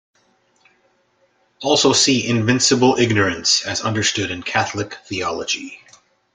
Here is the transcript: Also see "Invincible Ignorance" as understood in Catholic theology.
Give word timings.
Also 1.61 1.93
see 1.93 2.27
"Invincible 2.27 2.97
Ignorance" 2.97 3.63
as 3.67 3.81
understood 3.81 4.31
in 4.31 4.41
Catholic 4.41 4.95
theology. 5.05 5.83